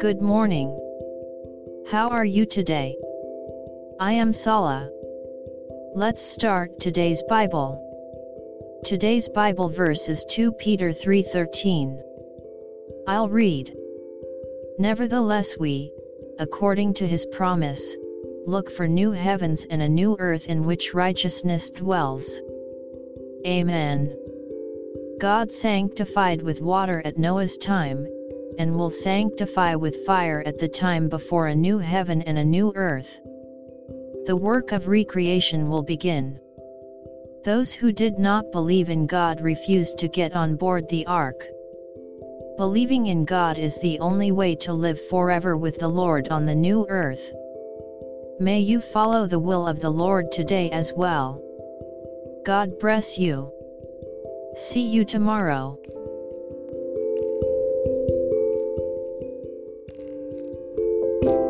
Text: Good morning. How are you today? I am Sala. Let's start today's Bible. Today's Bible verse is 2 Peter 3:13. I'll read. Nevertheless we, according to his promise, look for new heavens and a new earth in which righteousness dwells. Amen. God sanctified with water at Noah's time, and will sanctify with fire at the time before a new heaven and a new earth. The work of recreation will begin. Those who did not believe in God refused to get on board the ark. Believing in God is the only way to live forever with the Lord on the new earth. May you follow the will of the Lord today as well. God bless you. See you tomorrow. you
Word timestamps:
Good 0.00 0.22
morning. 0.22 0.68
How 1.88 2.06
are 2.08 2.24
you 2.24 2.46
today? 2.46 2.96
I 3.98 4.12
am 4.12 4.32
Sala. 4.32 4.88
Let's 5.96 6.22
start 6.22 6.78
today's 6.78 7.24
Bible. 7.28 7.82
Today's 8.84 9.28
Bible 9.28 9.68
verse 9.68 10.08
is 10.08 10.24
2 10.26 10.52
Peter 10.52 10.92
3:13. 10.92 12.00
I'll 13.08 13.28
read. 13.28 13.76
Nevertheless 14.78 15.58
we, 15.58 15.92
according 16.38 16.94
to 16.94 17.08
his 17.08 17.26
promise, 17.26 17.96
look 18.48 18.70
for 18.70 18.88
new 18.88 19.12
heavens 19.12 19.66
and 19.68 19.82
a 19.82 19.88
new 19.88 20.16
earth 20.18 20.46
in 20.46 20.64
which 20.64 20.94
righteousness 20.94 21.68
dwells. 21.68 22.40
Amen. 23.46 24.16
God 25.20 25.52
sanctified 25.52 26.40
with 26.40 26.62
water 26.62 27.02
at 27.04 27.18
Noah's 27.18 27.58
time, 27.58 28.06
and 28.58 28.74
will 28.74 28.88
sanctify 28.88 29.74
with 29.74 30.06
fire 30.06 30.42
at 30.46 30.58
the 30.58 30.66
time 30.66 31.10
before 31.10 31.48
a 31.48 31.54
new 31.54 31.76
heaven 31.78 32.22
and 32.22 32.38
a 32.38 32.44
new 32.44 32.72
earth. 32.74 33.20
The 34.24 34.36
work 34.36 34.72
of 34.72 34.88
recreation 34.88 35.68
will 35.68 35.82
begin. 35.82 36.40
Those 37.44 37.74
who 37.74 37.92
did 37.92 38.18
not 38.18 38.50
believe 38.50 38.88
in 38.88 39.06
God 39.06 39.42
refused 39.42 39.98
to 39.98 40.08
get 40.08 40.32
on 40.32 40.56
board 40.56 40.88
the 40.88 41.06
ark. 41.06 41.44
Believing 42.56 43.08
in 43.08 43.26
God 43.26 43.58
is 43.58 43.76
the 43.76 43.98
only 43.98 44.32
way 44.32 44.54
to 44.56 44.72
live 44.72 44.98
forever 45.08 45.54
with 45.54 45.78
the 45.78 45.88
Lord 45.88 46.28
on 46.28 46.46
the 46.46 46.54
new 46.54 46.86
earth. 46.88 47.34
May 48.40 48.60
you 48.60 48.80
follow 48.80 49.26
the 49.26 49.38
will 49.38 49.66
of 49.66 49.80
the 49.80 49.90
Lord 49.90 50.30
today 50.30 50.70
as 50.70 50.92
well. 50.92 51.42
God 52.46 52.78
bless 52.78 53.18
you. 53.18 53.50
See 54.54 54.82
you 54.82 55.04
tomorrow. 55.04 55.78
you 61.22 61.47